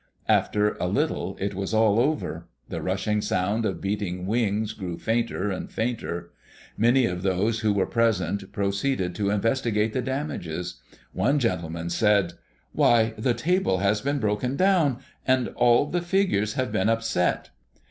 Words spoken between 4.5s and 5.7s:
grew fainter